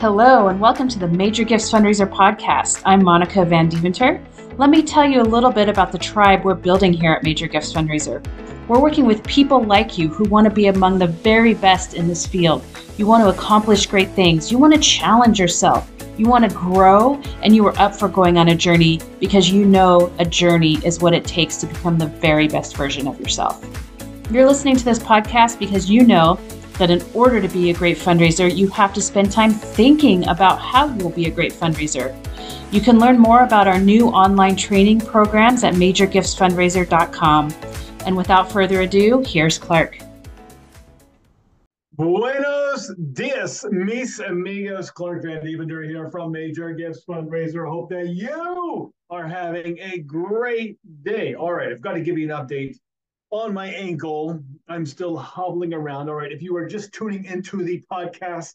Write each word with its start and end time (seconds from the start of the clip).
Hello, 0.00 0.46
and 0.46 0.60
welcome 0.60 0.86
to 0.86 0.98
the 1.00 1.08
Major 1.08 1.42
Gifts 1.42 1.72
Fundraiser 1.72 2.08
podcast. 2.08 2.82
I'm 2.86 3.02
Monica 3.02 3.40
Vandeventer. 3.40 4.24
Let 4.56 4.70
me 4.70 4.80
tell 4.80 5.04
you 5.04 5.20
a 5.20 5.24
little 5.24 5.50
bit 5.50 5.68
about 5.68 5.90
the 5.90 5.98
tribe 5.98 6.44
we're 6.44 6.54
building 6.54 6.92
here 6.92 7.14
at 7.14 7.24
Major 7.24 7.48
Gifts 7.48 7.72
Fundraiser. 7.72 8.24
We're 8.68 8.78
working 8.78 9.06
with 9.06 9.24
people 9.24 9.60
like 9.60 9.98
you 9.98 10.06
who 10.06 10.22
want 10.28 10.44
to 10.44 10.52
be 10.52 10.68
among 10.68 11.00
the 11.00 11.08
very 11.08 11.52
best 11.52 11.94
in 11.94 12.06
this 12.06 12.28
field. 12.28 12.62
You 12.96 13.08
want 13.08 13.24
to 13.24 13.30
accomplish 13.30 13.86
great 13.86 14.10
things, 14.10 14.52
you 14.52 14.58
want 14.58 14.72
to 14.72 14.78
challenge 14.78 15.40
yourself, 15.40 15.90
you 16.16 16.28
want 16.28 16.48
to 16.48 16.56
grow, 16.56 17.20
and 17.42 17.56
you 17.56 17.66
are 17.66 17.76
up 17.76 17.92
for 17.92 18.06
going 18.06 18.38
on 18.38 18.50
a 18.50 18.54
journey 18.54 19.00
because 19.18 19.50
you 19.50 19.64
know 19.64 20.12
a 20.20 20.24
journey 20.24 20.78
is 20.84 21.00
what 21.00 21.12
it 21.12 21.24
takes 21.24 21.56
to 21.56 21.66
become 21.66 21.98
the 21.98 22.06
very 22.06 22.46
best 22.46 22.76
version 22.76 23.08
of 23.08 23.18
yourself. 23.18 23.66
You're 24.30 24.46
listening 24.46 24.76
to 24.76 24.84
this 24.84 25.00
podcast 25.00 25.58
because 25.58 25.90
you 25.90 26.06
know 26.06 26.38
that 26.78 26.90
in 26.90 27.02
order 27.14 27.40
to 27.40 27.48
be 27.48 27.70
a 27.70 27.74
great 27.74 27.98
fundraiser, 27.98 28.54
you 28.54 28.68
have 28.68 28.92
to 28.94 29.02
spend 29.02 29.30
time 29.30 29.50
thinking 29.52 30.26
about 30.28 30.60
how 30.60 30.86
you'll 30.94 31.10
be 31.10 31.26
a 31.26 31.30
great 31.30 31.52
fundraiser. 31.52 32.14
You 32.72 32.80
can 32.80 32.98
learn 32.98 33.18
more 33.18 33.44
about 33.44 33.66
our 33.66 33.78
new 33.78 34.08
online 34.08 34.56
training 34.56 35.00
programs 35.00 35.64
at 35.64 35.74
majorgiftsfundraiser.com. 35.74 37.54
And 38.06 38.16
without 38.16 38.50
further 38.52 38.82
ado, 38.82 39.22
here's 39.26 39.58
Clark. 39.58 39.98
Buenos 41.92 42.94
dias, 43.12 43.64
mis 43.70 44.20
amigos. 44.20 44.90
Clark 44.90 45.24
Vandeventer 45.24 45.84
here 45.84 46.08
from 46.10 46.30
Major 46.30 46.70
Gifts 46.72 47.04
Fundraiser. 47.04 47.68
Hope 47.68 47.90
that 47.90 48.10
you 48.10 48.92
are 49.10 49.26
having 49.26 49.78
a 49.80 49.98
great 49.98 50.78
day. 51.02 51.34
All 51.34 51.52
right, 51.52 51.72
I've 51.72 51.80
got 51.80 51.94
to 51.94 52.00
give 52.00 52.16
you 52.16 52.32
an 52.32 52.46
update 52.46 52.76
on 53.30 53.52
my 53.52 53.66
ankle. 53.66 54.42
I'm 54.68 54.86
still 54.86 55.16
hobbling 55.16 55.74
around. 55.74 56.08
All 56.08 56.14
right. 56.14 56.32
If 56.32 56.42
you 56.42 56.56
are 56.56 56.66
just 56.66 56.92
tuning 56.92 57.24
into 57.24 57.62
the 57.62 57.82
podcast 57.90 58.54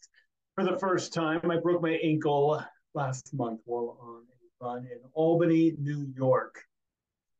for 0.54 0.64
the 0.64 0.78
first 0.78 1.12
time, 1.12 1.50
I 1.50 1.58
broke 1.58 1.82
my 1.82 1.98
ankle 2.02 2.62
last 2.94 3.32
month 3.34 3.60
while 3.64 3.98
on 4.00 4.22
a 4.22 4.64
run 4.64 4.86
in 4.86 4.98
Albany, 5.12 5.74
New 5.78 6.12
York. 6.16 6.62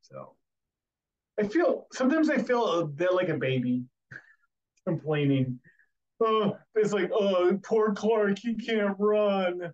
So 0.03 0.35
I 1.39 1.45
feel 1.45 1.87
sometimes 1.93 2.31
I 2.31 2.39
feel 2.39 2.81
a 2.81 2.87
bit 2.87 3.15
like 3.15 3.29
a 3.29 3.37
baby 3.37 3.85
complaining. 4.87 5.59
Oh, 6.21 6.57
it's 6.75 6.93
like, 6.93 7.11
oh, 7.13 7.59
poor 7.65 7.93
Clark, 7.93 8.39
he 8.39 8.55
can't 8.55 8.97
run. 8.99 9.73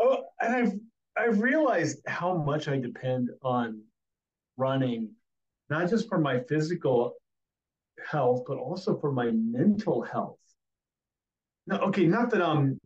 Oh, 0.00 0.24
and 0.40 0.54
I've 0.54 0.72
I've 1.16 1.40
realized 1.40 2.00
how 2.06 2.34
much 2.34 2.68
I 2.68 2.78
depend 2.78 3.30
on 3.42 3.82
running 4.56 5.10
not 5.74 5.90
just 5.90 6.08
for 6.08 6.18
my 6.18 6.40
physical 6.48 7.14
health, 8.08 8.42
but 8.46 8.58
also 8.58 8.96
for 8.96 9.10
my 9.10 9.30
mental 9.32 10.02
health. 10.02 10.38
No, 11.66 11.76
okay, 11.88 12.06
not 12.06 12.30
that 12.30 12.42
um 12.42 12.78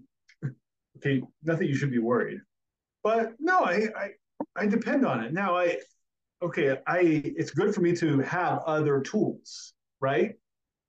okay, 0.96 1.22
not 1.42 1.58
that 1.58 1.68
you 1.68 1.74
should 1.74 1.90
be 1.90 1.98
worried. 1.98 2.40
But 3.02 3.34
no, 3.38 3.60
I 3.60 3.88
I, 4.02 4.06
I 4.56 4.66
depend 4.66 5.04
on 5.04 5.22
it. 5.24 5.32
Now 5.32 5.56
I 5.56 5.78
okay, 6.42 6.78
I 6.86 6.98
it's 7.40 7.50
good 7.50 7.74
for 7.74 7.82
me 7.82 7.94
to 7.96 8.20
have 8.20 8.60
other 8.66 9.00
tools, 9.00 9.74
right? 10.00 10.30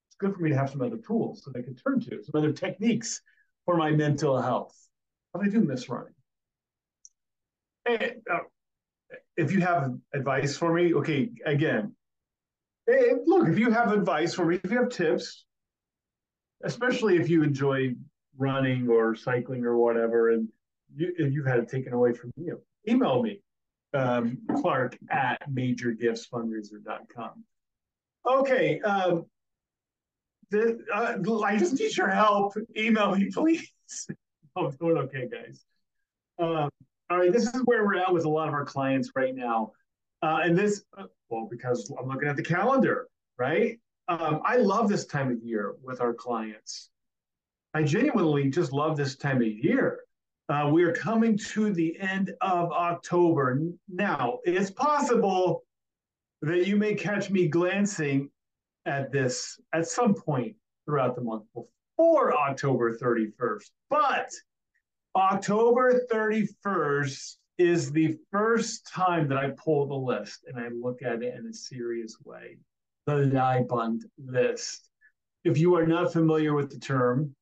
It's 0.07 0.17
good 0.19 0.33
for 0.33 0.41
me 0.41 0.49
to 0.51 0.57
have 0.57 0.69
some 0.69 0.81
other 0.81 1.01
tools 1.05 1.43
that 1.45 1.59
I 1.59 1.61
can 1.61 1.75
turn 1.75 1.99
to, 2.01 2.23
some 2.23 2.37
other 2.39 2.53
techniques 2.53 3.21
for 3.65 3.75
my 3.75 3.91
mental 3.91 4.41
health. 4.41 4.75
But 5.33 5.43
I 5.43 5.49
do 5.49 5.59
miss 5.61 5.89
running. 5.89 6.13
And, 7.85 8.15
uh, 8.31 8.39
if 9.37 9.51
you 9.51 9.61
have 9.61 9.93
advice 10.13 10.57
for 10.57 10.73
me, 10.73 10.93
okay, 10.93 11.29
again, 11.45 11.95
hey, 12.87 13.13
look, 13.25 13.47
if 13.47 13.57
you 13.57 13.71
have 13.71 13.91
advice 13.91 14.33
for 14.33 14.45
me, 14.45 14.59
if 14.63 14.71
you 14.71 14.77
have 14.79 14.89
tips, 14.89 15.45
especially 16.63 17.17
if 17.17 17.29
you 17.29 17.43
enjoy 17.43 17.95
running 18.37 18.89
or 18.89 19.15
cycling 19.15 19.65
or 19.65 19.77
whatever, 19.77 20.31
and 20.31 20.47
you, 20.95 21.13
if 21.17 21.33
you've 21.33 21.45
had 21.45 21.59
it 21.59 21.69
taken 21.69 21.93
away 21.93 22.13
from 22.13 22.31
you, 22.35 22.61
email 22.87 23.21
me, 23.21 23.41
um, 23.93 24.37
Clark 24.61 24.97
at 25.09 25.49
majorgiftsfundraiser.com. 25.49 27.43
Okay, 28.29 28.81
um, 28.81 29.25
the, 30.51 30.79
uh, 30.93 31.43
I 31.43 31.57
just 31.57 31.79
need 31.79 31.95
your 31.95 32.09
help. 32.09 32.53
Email 32.75 33.15
me, 33.15 33.29
please. 33.33 33.71
oh, 34.55 34.71
doing 34.71 34.97
okay, 34.97 35.27
guys. 35.31 35.63
Um, 36.37 36.69
all 37.09 37.17
right, 37.17 37.33
this 37.33 37.43
is 37.43 37.61
where 37.65 37.85
we're 37.85 37.97
at 37.97 38.13
with 38.13 38.25
a 38.25 38.29
lot 38.29 38.47
of 38.47 38.53
our 38.53 38.65
clients 38.65 39.11
right 39.15 39.35
now. 39.35 39.71
Uh, 40.21 40.39
and 40.43 40.57
this, 40.57 40.83
uh, 40.97 41.03
well, 41.29 41.47
because 41.49 41.91
I'm 41.99 42.07
looking 42.07 42.27
at 42.27 42.35
the 42.35 42.43
calendar, 42.43 43.07
right? 43.37 43.79
Um, 44.07 44.41
I 44.43 44.57
love 44.57 44.89
this 44.89 45.05
time 45.05 45.31
of 45.31 45.41
year 45.41 45.75
with 45.81 46.01
our 46.01 46.13
clients. 46.13 46.89
I 47.73 47.83
genuinely 47.83 48.49
just 48.49 48.73
love 48.73 48.97
this 48.97 49.15
time 49.15 49.37
of 49.37 49.47
year. 49.47 50.01
Uh, 50.49 50.69
we 50.71 50.83
are 50.83 50.91
coming 50.91 51.37
to 51.37 51.71
the 51.71 51.97
end 51.99 52.33
of 52.41 52.71
October. 52.71 53.61
Now, 53.87 54.39
it's 54.43 54.71
possible 54.71 55.63
that 56.41 56.65
you 56.65 56.75
may 56.75 56.95
catch 56.95 57.29
me 57.29 57.47
glancing 57.47 58.29
at 58.85 59.11
this 59.11 59.59
at 59.73 59.87
some 59.87 60.13
point 60.13 60.55
throughout 60.85 61.15
the 61.15 61.21
month 61.21 61.43
before 61.53 62.35
October 62.35 62.97
31st. 62.97 63.69
But 63.89 64.31
October 65.19 66.05
31st 66.09 67.35
is 67.57 67.91
the 67.91 68.17
first 68.31 68.87
time 68.87 69.27
that 69.27 69.37
I 69.37 69.49
pull 69.49 69.85
the 69.85 69.93
list 69.93 70.45
and 70.47 70.57
I 70.57 70.69
look 70.69 71.01
at 71.01 71.21
it 71.21 71.35
in 71.37 71.45
a 71.45 71.53
serious 71.53 72.15
way. 72.23 72.57
The 73.05 73.25
LYBUNT 73.25 74.05
list. 74.17 74.89
If 75.43 75.57
you 75.57 75.75
are 75.75 75.85
not 75.85 76.13
familiar 76.13 76.53
with 76.53 76.69
the 76.69 76.79
term, 76.79 77.35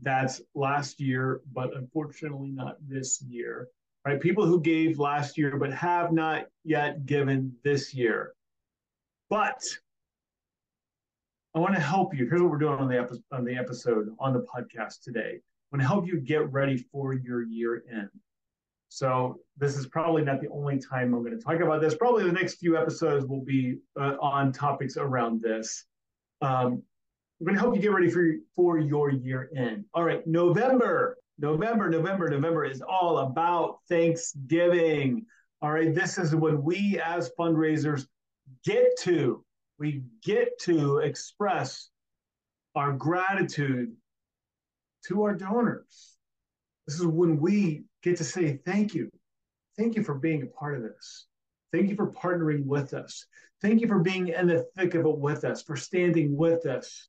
that's 0.00 0.40
last 0.54 1.00
year, 1.00 1.42
but 1.52 1.76
unfortunately 1.76 2.50
not 2.50 2.76
this 2.88 3.20
year. 3.20 3.68
Right? 4.06 4.18
People 4.18 4.46
who 4.46 4.62
gave 4.62 4.98
last 4.98 5.36
year 5.36 5.58
but 5.58 5.70
have 5.74 6.12
not 6.12 6.46
yet 6.64 7.04
given 7.04 7.54
this 7.62 7.92
year. 7.92 8.32
But 9.28 9.62
I 11.54 11.58
want 11.58 11.74
to 11.74 11.80
help 11.80 12.16
you. 12.16 12.26
Here's 12.26 12.40
what 12.40 12.50
we're 12.50 12.56
doing 12.56 12.78
on 12.78 12.88
the 12.88 12.98
episode 12.98 13.22
on 13.32 13.44
the 13.44 13.54
episode 13.54 14.08
on 14.18 14.32
the 14.32 14.46
podcast 14.54 15.02
today 15.02 15.40
to 15.80 15.86
help 15.86 16.06
you 16.06 16.20
get 16.20 16.50
ready 16.52 16.76
for 16.76 17.14
your 17.14 17.42
year 17.42 17.84
end. 17.90 18.10
So 18.88 19.40
this 19.56 19.76
is 19.76 19.86
probably 19.86 20.22
not 20.22 20.42
the 20.42 20.48
only 20.48 20.78
time 20.78 21.14
I'm 21.14 21.22
going 21.22 21.36
to 21.36 21.42
talk 21.42 21.60
about 21.60 21.80
this. 21.80 21.94
Probably 21.94 22.24
the 22.24 22.32
next 22.32 22.56
few 22.56 22.76
episodes 22.76 23.24
will 23.26 23.40
be 23.40 23.78
uh, 23.98 24.16
on 24.20 24.52
topics 24.52 24.98
around 24.98 25.40
this. 25.40 25.86
Um, 26.42 26.82
I'm 27.40 27.46
going 27.46 27.54
to 27.54 27.60
help 27.60 27.74
you 27.74 27.80
get 27.80 27.92
ready 27.92 28.10
for 28.10 28.34
for 28.54 28.78
your 28.78 29.10
year 29.10 29.50
end. 29.56 29.86
All 29.94 30.04
right, 30.04 30.24
November, 30.26 31.16
November, 31.38 31.88
November, 31.88 32.28
November 32.28 32.64
is 32.64 32.82
all 32.82 33.18
about 33.18 33.78
Thanksgiving. 33.88 35.24
All 35.62 35.72
right, 35.72 35.94
this 35.94 36.18
is 36.18 36.34
when 36.34 36.62
we 36.62 37.00
as 37.02 37.30
fundraisers 37.38 38.06
get 38.64 38.96
to 39.00 39.44
we 39.78 40.04
get 40.22 40.56
to 40.60 40.98
express 40.98 41.88
our 42.74 42.92
gratitude 42.92 43.92
to 45.08 45.22
our 45.22 45.34
donors. 45.34 46.16
This 46.86 46.96
is 46.96 47.06
when 47.06 47.40
we 47.40 47.84
get 48.02 48.16
to 48.18 48.24
say 48.24 48.58
thank 48.64 48.94
you. 48.94 49.10
Thank 49.78 49.96
you 49.96 50.02
for 50.02 50.14
being 50.14 50.42
a 50.42 50.46
part 50.46 50.76
of 50.76 50.82
this. 50.82 51.26
Thank 51.72 51.88
you 51.88 51.96
for 51.96 52.10
partnering 52.12 52.66
with 52.66 52.92
us. 52.92 53.24
Thank 53.62 53.80
you 53.80 53.88
for 53.88 54.00
being 54.00 54.28
in 54.28 54.48
the 54.48 54.66
thick 54.76 54.94
of 54.94 55.06
it 55.06 55.18
with 55.18 55.44
us, 55.44 55.62
for 55.62 55.76
standing 55.76 56.36
with 56.36 56.66
us. 56.66 57.08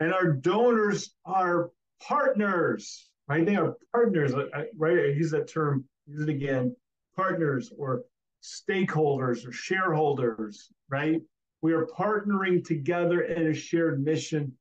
And 0.00 0.12
our 0.12 0.32
donors 0.32 1.14
are 1.24 1.70
partners, 2.02 3.10
right? 3.28 3.44
They 3.44 3.56
are 3.56 3.76
partners, 3.92 4.34
uh, 4.34 4.46
uh, 4.54 4.64
right? 4.76 4.98
I 4.98 5.06
use 5.08 5.30
that 5.32 5.46
term, 5.46 5.84
use 6.06 6.22
it 6.22 6.28
again 6.28 6.74
partners 7.14 7.70
or 7.76 8.02
stakeholders 8.42 9.46
or 9.46 9.52
shareholders, 9.52 10.70
right? 10.88 11.20
We 11.62 11.74
are 11.74 11.86
partnering 11.86 12.64
together 12.64 13.20
in 13.22 13.48
a 13.48 13.54
shared 13.54 14.02
mission 14.02 14.52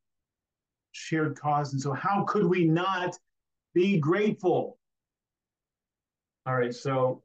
shared 0.92 1.40
cause. 1.40 1.74
And 1.74 1.82
so, 1.82 1.94
how 1.94 2.24
could 2.24 2.46
we 2.46 2.66
not 2.66 3.18
be 3.74 3.98
grateful? 3.98 4.78
All 6.46 6.56
right, 6.56 6.74
so 6.74 7.24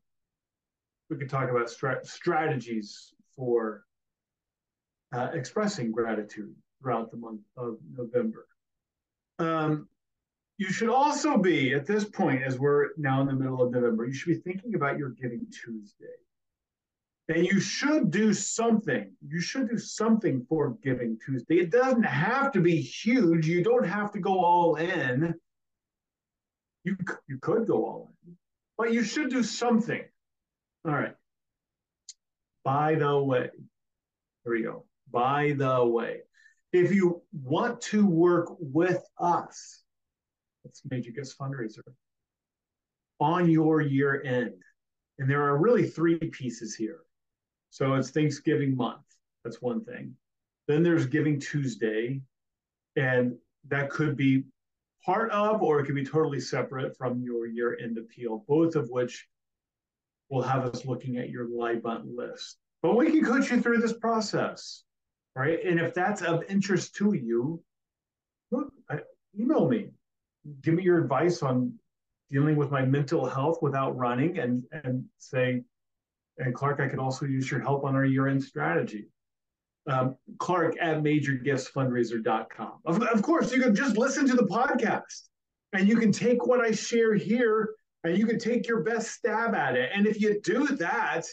we 1.08 1.16
could 1.16 1.30
talk 1.30 1.50
about 1.50 1.70
stra- 1.70 2.04
strategies 2.04 3.14
for 3.36 3.84
uh, 5.14 5.28
expressing 5.32 5.92
gratitude 5.92 6.54
throughout 6.80 7.10
the 7.10 7.16
month 7.16 7.40
of 7.56 7.78
November. 7.96 8.46
Um, 9.38 9.88
you 10.58 10.70
should 10.70 10.88
also 10.88 11.36
be 11.36 11.74
at 11.74 11.86
this 11.86 12.04
point, 12.04 12.42
as 12.44 12.58
we're 12.58 12.90
now 12.96 13.20
in 13.20 13.26
the 13.26 13.32
middle 13.32 13.62
of 13.62 13.72
November, 13.72 14.06
you 14.06 14.12
should 14.12 14.28
be 14.28 14.52
thinking 14.52 14.74
about 14.74 14.98
your 14.98 15.10
Giving 15.10 15.46
Tuesday. 15.50 16.06
And 17.28 17.46
you 17.46 17.58
should 17.58 18.10
do 18.10 18.34
something. 18.34 19.10
You 19.26 19.40
should 19.40 19.70
do 19.70 19.78
something 19.78 20.44
for 20.48 20.76
Giving 20.82 21.18
Tuesday. 21.24 21.58
It 21.58 21.70
doesn't 21.70 22.02
have 22.02 22.52
to 22.52 22.60
be 22.60 22.80
huge. 22.80 23.46
You 23.46 23.62
don't 23.64 23.86
have 23.86 24.12
to 24.12 24.20
go 24.20 24.38
all 24.44 24.76
in. 24.76 25.34
You, 26.84 26.96
you 27.26 27.38
could 27.38 27.66
go 27.66 27.76
all 27.86 28.12
in, 28.26 28.36
but 28.76 28.92
you 28.92 29.02
should 29.02 29.30
do 29.30 29.42
something. 29.42 30.02
All 30.84 30.92
right. 30.92 31.14
By 32.62 32.96
the 32.96 33.18
way, 33.22 33.48
here 34.44 34.52
we 34.52 34.62
go. 34.62 34.84
By 35.10 35.54
the 35.56 35.84
way, 35.84 36.20
if 36.74 36.92
you 36.92 37.22
want 37.32 37.80
to 37.82 38.06
work 38.06 38.48
with 38.58 39.02
us, 39.18 39.82
it's 40.64 40.82
Major 40.90 41.10
Gifts 41.10 41.34
Fundraiser. 41.34 41.80
on 43.20 43.48
your 43.48 43.80
year 43.80 44.22
end. 44.24 44.54
And 45.18 45.30
there 45.30 45.42
are 45.42 45.56
really 45.56 45.88
three 45.88 46.18
pieces 46.18 46.74
here. 46.74 47.00
So 47.74 47.94
it's 47.94 48.10
Thanksgiving 48.10 48.76
month. 48.76 49.02
That's 49.42 49.60
one 49.60 49.84
thing. 49.84 50.14
Then 50.68 50.84
there's 50.84 51.06
Giving 51.06 51.40
Tuesday. 51.40 52.20
And 52.94 53.36
that 53.66 53.90
could 53.90 54.16
be 54.16 54.44
part 55.04 55.32
of, 55.32 55.60
or 55.60 55.80
it 55.80 55.86
could 55.86 55.96
be 55.96 56.04
totally 56.04 56.38
separate 56.38 56.96
from 56.96 57.20
your 57.20 57.48
year 57.48 57.76
end 57.82 57.98
appeal, 57.98 58.44
both 58.46 58.76
of 58.76 58.90
which 58.90 59.26
will 60.30 60.42
have 60.42 60.66
us 60.66 60.84
looking 60.86 61.16
at 61.16 61.30
your 61.30 61.48
LYBUNT 61.48 62.14
list. 62.14 62.58
But 62.80 62.96
we 62.96 63.10
can 63.10 63.24
coach 63.24 63.50
you 63.50 63.60
through 63.60 63.78
this 63.78 63.92
process, 63.92 64.84
right? 65.34 65.58
And 65.64 65.80
if 65.80 65.94
that's 65.94 66.22
of 66.22 66.44
interest 66.48 66.94
to 66.96 67.14
you, 67.14 67.60
look, 68.52 68.72
email 69.36 69.68
me. 69.68 69.88
Give 70.62 70.74
me 70.74 70.84
your 70.84 71.02
advice 71.02 71.42
on 71.42 71.74
dealing 72.30 72.54
with 72.54 72.70
my 72.70 72.84
mental 72.84 73.26
health 73.26 73.58
without 73.62 73.96
running 73.96 74.38
and 74.38 74.62
and 74.70 75.06
say, 75.18 75.64
and 76.38 76.54
Clark, 76.54 76.80
I 76.80 76.88
could 76.88 76.98
also 76.98 77.26
use 77.26 77.50
your 77.50 77.60
help 77.60 77.84
on 77.84 77.94
our 77.94 78.04
year-end 78.04 78.42
strategy. 78.42 79.08
Um, 79.86 80.16
Clark 80.38 80.76
at 80.80 81.02
majorgiftsfundraiser.com. 81.02 82.72
Of, 82.86 83.02
of 83.02 83.22
course, 83.22 83.52
you 83.52 83.60
can 83.60 83.74
just 83.74 83.96
listen 83.96 84.26
to 84.28 84.34
the 84.34 84.46
podcast 84.46 85.28
and 85.72 85.86
you 85.88 85.96
can 85.96 86.10
take 86.10 86.46
what 86.46 86.60
I 86.60 86.72
share 86.72 87.14
here 87.14 87.74
and 88.02 88.16
you 88.16 88.26
can 88.26 88.38
take 88.38 88.66
your 88.66 88.82
best 88.82 89.10
stab 89.10 89.54
at 89.54 89.76
it. 89.76 89.90
And 89.94 90.06
if 90.06 90.20
you 90.20 90.40
do 90.40 90.66
that, 90.76 91.26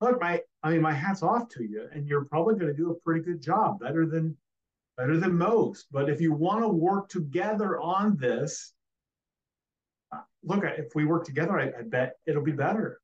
look, 0.00 0.20
my 0.20 0.40
I 0.62 0.70
mean, 0.70 0.82
my 0.82 0.92
hat's 0.92 1.22
off 1.22 1.48
to 1.50 1.64
you, 1.64 1.86
and 1.92 2.06
you're 2.06 2.24
probably 2.24 2.54
going 2.54 2.66
to 2.66 2.76
do 2.76 2.90
a 2.90 2.94
pretty 2.96 3.20
good 3.20 3.40
job, 3.40 3.80
better 3.80 4.06
than 4.06 4.36
better 4.96 5.16
than 5.18 5.36
most. 5.36 5.86
But 5.90 6.08
if 6.08 6.20
you 6.20 6.32
want 6.32 6.62
to 6.62 6.68
work 6.68 7.08
together 7.08 7.78
on 7.80 8.16
this, 8.16 8.72
uh, 10.12 10.20
look, 10.42 10.64
if 10.64 10.94
we 10.94 11.04
work 11.04 11.24
together, 11.24 11.58
I, 11.58 11.66
I 11.78 11.82
bet 11.82 12.14
it'll 12.26 12.42
be 12.42 12.52
better. 12.52 13.00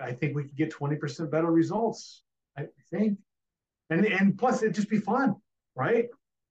I 0.00 0.12
think 0.12 0.34
we 0.36 0.44
could 0.44 0.56
get 0.56 0.72
20% 0.72 1.30
better 1.30 1.50
results. 1.50 2.22
I 2.56 2.66
think. 2.90 3.18
And 3.90 4.06
and 4.06 4.38
plus 4.38 4.62
it'd 4.62 4.74
just 4.74 4.90
be 4.90 4.98
fun, 4.98 5.36
right? 5.74 6.06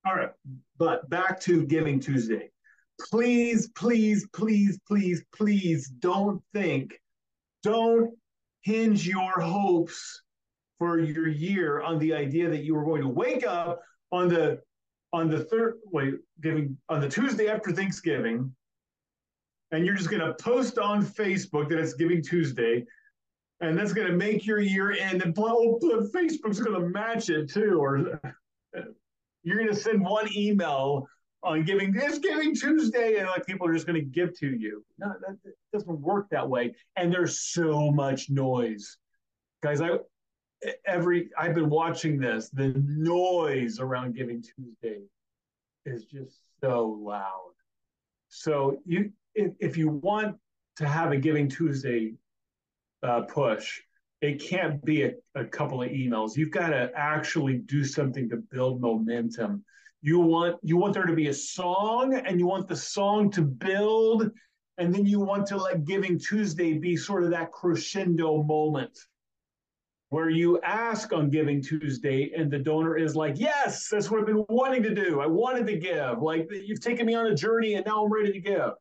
All 0.06 0.16
right. 0.16 0.32
But 0.78 1.10
back 1.10 1.40
to 1.42 1.66
Giving 1.66 2.00
Tuesday. 2.00 2.50
Please, 3.10 3.70
please, 3.70 4.28
please, 4.34 4.80
please, 4.88 5.24
please 5.34 5.88
don't 5.88 6.42
think, 6.54 7.00
don't 7.64 8.12
hinge 8.62 9.08
your 9.08 9.40
hopes 9.40 10.22
for 10.78 11.00
your 11.00 11.28
year 11.28 11.82
on 11.82 12.00
the 12.00 12.14
idea 12.14 12.50
that 12.50 12.64
you 12.64 12.76
were 12.76 12.84
going 12.84 13.02
to 13.02 13.08
wake 13.08 13.46
up 13.46 13.82
on 14.12 14.28
the 14.28 14.62
on 15.14 15.30
the 15.30 15.44
third 15.44 15.80
wait 15.86 16.16
giving 16.42 16.78
on 16.90 17.02
the 17.02 17.10
Tuesday 17.10 17.50
after 17.50 17.72
Thanksgiving, 17.72 18.54
and 19.72 19.86
you're 19.86 19.96
just 19.96 20.10
going 20.10 20.26
to 20.26 20.34
post 20.36 20.78
on 20.78 21.06
Facebook 21.06 21.70
that 21.70 21.80
it's 21.80 21.94
Giving 21.94 22.22
Tuesday, 22.22 22.86
and 23.62 23.78
that's 23.78 23.94
going 23.94 24.08
to 24.08 24.14
make 24.14 24.46
your 24.46 24.60
year 24.60 24.92
end, 24.92 25.22
and 25.22 25.38
oh, 25.38 25.80
Facebook's 26.14 26.60
going 26.60 26.80
to 26.80 26.90
match 26.90 27.30
it 27.30 27.52
too, 27.52 27.80
or 27.82 28.20
you're 29.44 29.58
going 29.58 29.70
to 29.70 29.76
send 29.76 30.04
one 30.04 30.28
email 30.36 31.08
on 31.44 31.64
giving 31.64 31.92
it's 31.96 32.20
giving 32.20 32.54
tuesday 32.54 33.16
and 33.16 33.28
like 33.28 33.44
people 33.48 33.68
are 33.68 33.74
just 33.74 33.88
going 33.88 34.00
to 34.00 34.06
give 34.06 34.32
to 34.38 34.46
you 34.46 34.86
no 35.00 35.08
that, 35.28 35.36
that 35.44 35.54
doesn't 35.74 36.00
work 36.00 36.28
that 36.30 36.48
way 36.48 36.72
and 36.98 37.12
there's 37.12 37.40
so 37.40 37.90
much 37.90 38.30
noise 38.30 38.98
guys 39.64 39.82
i 39.82 39.90
every 40.86 41.30
I've 41.38 41.56
been 41.56 41.70
watching 41.70 42.20
this. 42.20 42.50
The 42.50 42.74
noise 42.86 43.80
around 43.80 44.16
Giving 44.16 44.42
Tuesday 44.42 45.02
is 45.86 46.06
just 46.06 46.38
so 46.62 47.00
loud. 47.02 47.52
So 48.30 48.78
you, 48.86 49.12
if, 49.36 49.54
if 49.60 49.78
you 49.78 49.90
want 49.90 50.38
to 50.78 50.88
have 50.88 51.12
a 51.12 51.18
Giving 51.18 51.50
Tuesday 51.50 52.14
uh, 53.04 53.22
push, 53.22 53.82
it 54.22 54.42
can't 54.42 54.84
be 54.86 55.04
a, 55.04 55.14
a 55.36 55.46
couple 55.46 55.82
of 55.82 55.90
emails. 55.90 56.38
You've 56.38 56.52
got 56.52 56.70
to 56.70 56.92
actually 56.96 57.58
do 57.58 57.84
something 57.84 58.30
to 58.30 58.38
build 58.38 58.82
momentum. 58.82 59.64
You 60.02 60.20
want 60.20 60.58
you 60.64 60.78
want 60.78 60.94
there 60.94 61.06
to 61.06 61.16
be 61.16 61.28
a 61.28 61.34
song, 61.34 62.16
and 62.16 62.40
you 62.40 62.48
want 62.48 62.68
the 62.68 62.76
song 62.76 63.30
to 63.32 63.42
build, 63.42 64.32
and 64.78 64.94
then 64.94 65.06
you 65.06 65.20
want 65.20 65.46
to 65.48 65.58
let 65.58 65.86
Giving 65.86 66.20
Tuesday 66.20 66.74
be 66.78 66.98
sort 66.98 67.24
of 67.24 67.32
that 67.32 67.52
crescendo 67.52 68.42
moment 68.44 68.98
where 70.12 70.30
you 70.30 70.60
ask 70.62 71.14
on 71.14 71.30
Giving 71.30 71.62
Tuesday 71.62 72.34
and 72.36 72.52
the 72.52 72.60
donor 72.60 72.98
is 72.98 73.16
like, 73.16 73.40
Yes, 73.40 73.88
that's 73.90 74.12
what 74.12 74.20
I've 74.20 74.26
been 74.26 74.46
wanting 74.50 74.84
to 74.84 74.94
do. 74.94 75.22
I 75.22 75.26
wanted 75.26 75.66
to 75.68 75.78
give. 75.78 76.22
Like, 76.22 76.50
you've 76.52 76.82
taken 76.82 77.06
me 77.06 77.16
on 77.16 77.28
a 77.28 77.36
journey 77.36 77.76
and 77.76 77.86
now 77.86 78.04
I'm 78.04 78.12
ready 78.12 78.34
to 78.34 78.40
give. 78.40 78.72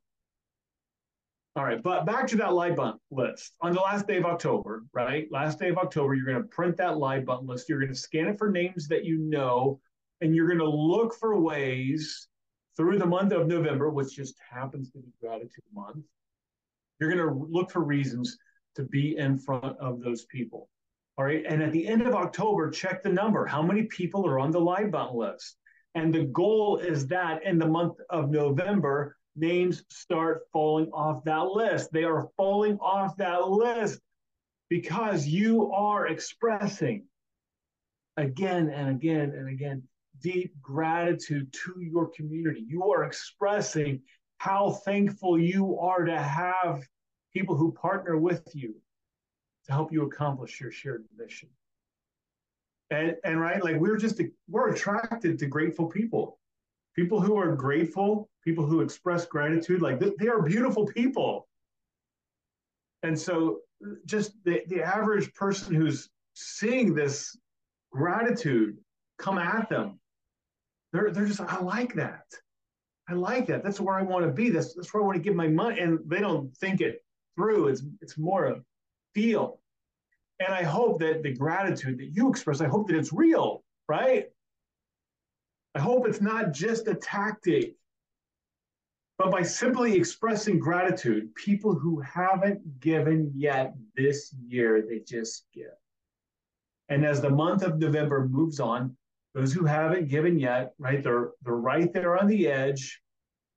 All 1.56 1.64
right, 1.64 1.82
but 1.82 2.06
back 2.06 2.28
to 2.28 2.36
that 2.36 2.52
LYBUNT 2.52 3.00
list. 3.10 3.54
On 3.60 3.72
the 3.72 3.80
last 3.80 4.06
day 4.06 4.18
of 4.18 4.24
October, 4.24 4.84
right? 4.92 5.26
Last 5.32 5.58
day 5.58 5.68
of 5.68 5.78
October, 5.78 6.14
you're 6.14 6.24
going 6.24 6.40
to 6.40 6.48
print 6.48 6.76
that 6.76 6.94
LYBUNT 6.94 7.44
list. 7.44 7.68
You're 7.68 7.80
going 7.80 7.92
to 7.92 7.98
scan 7.98 8.28
it 8.28 8.38
for 8.38 8.50
names 8.50 8.86
that 8.86 9.04
you 9.04 9.18
know, 9.18 9.80
and 10.20 10.34
you're 10.34 10.46
going 10.46 10.60
to 10.60 10.70
look 10.70 11.12
for 11.14 11.40
ways 11.40 12.28
through 12.76 12.98
the 12.98 13.06
month 13.06 13.32
of 13.32 13.48
November, 13.48 13.90
which 13.90 14.14
just 14.14 14.36
happens 14.48 14.92
to 14.92 14.98
be 14.98 15.08
Gratitude 15.20 15.64
Month. 15.74 16.04
You're 17.00 17.12
going 17.12 17.28
to 17.28 17.46
look 17.50 17.72
for 17.72 17.82
reasons 17.82 18.38
to 18.76 18.84
be 18.84 19.16
in 19.16 19.36
front 19.36 19.76
of 19.78 20.00
those 20.00 20.26
people. 20.26 20.68
All 21.18 21.24
right. 21.24 21.44
And 21.46 21.62
at 21.64 21.72
the 21.72 21.86
end 21.86 22.02
of 22.02 22.14
October, 22.14 22.70
check 22.70 23.02
the 23.02 23.10
number. 23.10 23.44
How 23.44 23.60
many 23.60 23.82
people 23.84 24.24
are 24.24 24.38
on 24.38 24.52
the 24.52 24.60
LYBUNT 24.60 25.14
list? 25.14 25.56
And 25.96 26.14
the 26.14 26.26
goal 26.26 26.78
is 26.78 27.08
that 27.08 27.44
in 27.44 27.58
the 27.58 27.66
month 27.66 27.96
of 28.08 28.30
November, 28.30 29.16
names 29.36 29.84
start 29.88 30.42
falling 30.52 30.90
off 30.92 31.24
that 31.24 31.46
list. 31.46 31.92
They 31.92 32.04
are 32.04 32.28
falling 32.36 32.78
off 32.78 33.16
that 33.16 33.48
list 33.48 34.00
because 34.68 35.26
you 35.26 35.72
are 35.72 36.06
expressing 36.06 37.04
again 38.16 38.70
and 38.70 38.88
again 38.88 39.32
and 39.36 39.48
again 39.48 39.82
deep 40.22 40.54
gratitude 40.62 41.52
to 41.52 41.80
your 41.80 42.08
community. 42.08 42.64
You 42.66 42.90
are 42.90 43.04
expressing 43.04 44.02
how 44.38 44.70
thankful 44.70 45.38
you 45.38 45.78
are 45.78 46.04
to 46.04 46.18
have 46.18 46.82
people 47.34 47.56
who 47.56 47.72
partner 47.72 48.16
with 48.16 48.42
you 48.54 48.74
to 49.66 49.72
help 49.72 49.92
you 49.92 50.02
accomplish 50.04 50.60
your 50.60 50.72
shared 50.72 51.04
mission. 51.16 51.50
And, 52.90 53.16
and 53.22 53.38
right, 53.38 53.62
like 53.62 53.76
we're 53.76 53.98
just, 53.98 54.18
we're 54.48 54.70
attracted 54.70 55.38
to 55.38 55.46
grateful 55.46 55.86
people. 55.86 56.38
People 56.96 57.20
who 57.20 57.36
are 57.36 57.54
grateful, 57.54 58.29
people 58.44 58.64
who 58.64 58.80
express 58.80 59.26
gratitude, 59.26 59.82
like 59.82 60.00
they, 60.00 60.12
they 60.18 60.28
are 60.28 60.42
beautiful 60.42 60.86
people. 60.86 61.48
And 63.02 63.18
so 63.18 63.60
just 64.04 64.32
the, 64.44 64.62
the 64.68 64.82
average 64.82 65.32
person 65.34 65.74
who's 65.74 66.08
seeing 66.34 66.94
this 66.94 67.36
gratitude 67.92 68.76
come 69.18 69.38
at 69.38 69.68
them, 69.68 69.98
they're, 70.92 71.10
they're 71.10 71.26
just, 71.26 71.40
I 71.40 71.60
like 71.60 71.94
that. 71.94 72.24
I 73.08 73.14
like 73.14 73.46
that. 73.48 73.64
That's 73.64 73.80
where 73.80 73.96
I 73.96 74.02
want 74.02 74.24
to 74.24 74.30
be. 74.30 74.50
That's, 74.50 74.74
that's 74.74 74.92
where 74.94 75.02
I 75.02 75.06
want 75.06 75.16
to 75.16 75.22
give 75.22 75.34
my 75.34 75.48
money. 75.48 75.80
And 75.80 75.98
they 76.06 76.20
don't 76.20 76.54
think 76.58 76.80
it 76.80 77.02
through. 77.36 77.68
It's, 77.68 77.82
it's 78.00 78.16
more 78.18 78.44
of 78.44 78.64
feel. 79.14 79.60
And 80.38 80.54
I 80.54 80.62
hope 80.62 81.00
that 81.00 81.22
the 81.22 81.34
gratitude 81.34 81.98
that 81.98 82.10
you 82.14 82.30
express, 82.30 82.60
I 82.60 82.68
hope 82.68 82.88
that 82.88 82.96
it's 82.96 83.12
real, 83.12 83.62
right? 83.88 84.26
I 85.74 85.80
hope 85.80 86.06
it's 86.06 86.20
not 86.20 86.52
just 86.52 86.88
a 86.88 86.94
tactic. 86.94 87.74
But 89.20 89.30
by 89.30 89.42
simply 89.42 89.94
expressing 89.94 90.58
gratitude, 90.58 91.34
people 91.34 91.74
who 91.74 92.00
haven't 92.00 92.80
given 92.80 93.30
yet 93.34 93.74
this 93.94 94.34
year, 94.48 94.80
they 94.88 95.00
just 95.00 95.44
give. 95.52 95.76
And 96.88 97.04
as 97.04 97.20
the 97.20 97.28
month 97.28 97.62
of 97.62 97.78
November 97.78 98.26
moves 98.26 98.60
on, 98.60 98.96
those 99.34 99.52
who 99.52 99.66
haven't 99.66 100.08
given 100.08 100.38
yet, 100.38 100.72
right, 100.78 101.02
they're 101.02 101.32
they're 101.42 101.54
right 101.54 101.92
there 101.92 102.18
on 102.18 102.28
the 102.28 102.48
edge. 102.48 103.02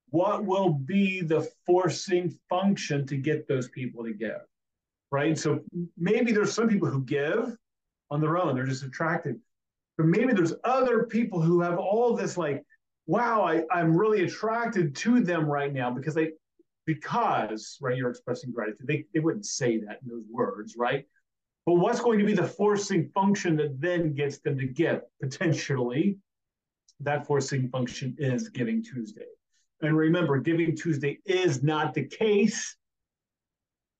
What 0.09 0.45
will 0.45 0.69
be 0.73 1.21
the 1.21 1.49
forcing 1.65 2.37
function 2.49 3.07
to 3.07 3.15
get 3.15 3.47
those 3.47 3.69
people 3.69 4.03
to 4.03 4.13
give? 4.13 4.41
right? 5.13 5.37
So 5.37 5.59
maybe 5.95 6.31
there's 6.31 6.51
some 6.51 6.67
people 6.67 6.89
who 6.89 7.03
give 7.03 7.55
on 8.09 8.19
their 8.19 8.35
own, 8.37 8.55
they're 8.55 8.65
just 8.65 8.83
attracted. 8.83 9.39
But 9.95 10.07
maybe 10.07 10.33
there's 10.33 10.55
other 10.63 11.03
people 11.03 11.39
who 11.39 11.61
have 11.61 11.77
all 11.77 12.15
this 12.15 12.35
like, 12.35 12.65
wow, 13.05 13.43
I, 13.43 13.63
I'm 13.71 13.95
really 13.95 14.23
attracted 14.23 14.95
to 14.97 15.21
them 15.21 15.45
right 15.45 15.71
now 15.71 15.91
because 15.91 16.13
they 16.13 16.31
because 16.85 17.77
right 17.81 17.95
you're 17.95 18.09
expressing 18.09 18.51
gratitude. 18.51 18.87
They, 18.87 19.05
they 19.13 19.19
wouldn't 19.21 19.45
say 19.45 19.77
that 19.79 19.99
in 20.03 20.09
those 20.09 20.25
words, 20.29 20.75
right? 20.77 21.05
But 21.65 21.75
what's 21.75 22.01
going 22.01 22.19
to 22.19 22.25
be 22.25 22.33
the 22.33 22.45
forcing 22.47 23.09
function 23.15 23.55
that 23.57 23.79
then 23.79 24.13
gets 24.13 24.39
them 24.39 24.57
to 24.57 24.67
give? 24.67 25.01
Potentially, 25.21 26.17
that 26.99 27.25
forcing 27.25 27.69
function 27.69 28.15
is 28.17 28.49
Giving 28.49 28.83
Tuesday. 28.83 29.27
And 29.81 29.95
remember, 29.95 30.39
Giving 30.39 30.75
Tuesday 30.75 31.19
is 31.25 31.63
not 31.63 31.93
the 31.93 32.03
case 32.03 32.75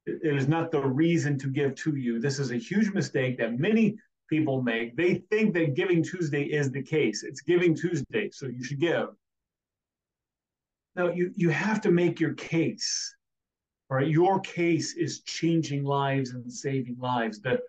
it 0.06 0.36
is 0.36 0.48
not 0.48 0.72
the 0.72 0.82
reason 0.82 1.38
to 1.40 1.48
give 1.48 1.76
to 1.76 1.96
you. 1.96 2.20
This 2.20 2.40
is 2.40 2.52
a 2.52 2.58
huge 2.58 2.94
mistake 2.94 3.38
that 3.38 3.58
many 3.58 3.98
people 4.34 4.64
make. 4.64 4.98
They 4.98 5.22
think 5.30 5.54
that 5.54 5.76
Giving 5.76 6.02
Tuesday 6.04 6.44
is 6.44 6.72
the 6.72 6.82
case. 6.82 7.24
It's 7.24 7.42
Giving 7.42 7.76
Tuesday, 7.76 8.32
so 8.32 8.48
you 8.48 8.64
should 8.64 8.80
give. 8.80 9.10
Now 10.96 11.12
you 11.12 11.32
you 11.36 11.50
have 11.50 11.82
to 11.82 11.92
make 11.92 12.20
your 12.20 12.34
case, 12.34 13.16
right? 13.92 14.08
your 14.08 14.40
case 14.40 14.96
is 14.96 15.22
changing 15.22 15.84
lives 15.84 16.32
and 16.32 16.52
saving 16.52 16.98
lives. 17.00 17.42
The, 17.42 17.60